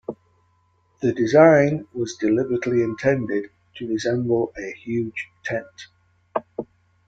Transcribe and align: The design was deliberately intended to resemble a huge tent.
The 1.03 1.13
design 1.13 1.85
was 1.93 2.15
deliberately 2.15 2.81
intended 2.81 3.51
to 3.75 3.87
resemble 3.87 4.51
a 4.57 4.71
huge 4.73 5.27
tent. 5.45 5.89